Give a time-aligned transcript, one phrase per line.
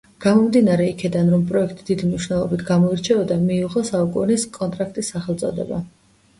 [0.23, 5.83] გამომდინარე იქიდან, რომ პროექტი დიდი მნიშვნელობით გამოირჩეოდა, მიიღო „საუკუნის კონტრაქტის“ სახელწოდება.